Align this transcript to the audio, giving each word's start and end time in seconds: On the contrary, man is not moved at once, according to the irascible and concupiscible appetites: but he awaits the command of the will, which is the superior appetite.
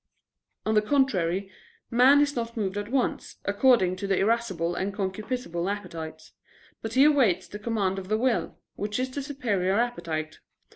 On 0.65 0.73
the 0.73 0.81
contrary, 0.81 1.51
man 1.91 2.21
is 2.21 2.35
not 2.35 2.57
moved 2.57 2.75
at 2.75 2.89
once, 2.89 3.35
according 3.45 3.97
to 3.97 4.07
the 4.07 4.17
irascible 4.17 4.73
and 4.73 4.95
concupiscible 4.95 5.71
appetites: 5.71 6.31
but 6.81 6.93
he 6.93 7.03
awaits 7.03 7.47
the 7.47 7.59
command 7.59 7.99
of 7.99 8.07
the 8.07 8.17
will, 8.17 8.57
which 8.73 8.97
is 8.97 9.11
the 9.11 9.21
superior 9.21 9.73
appetite. 9.75 10.39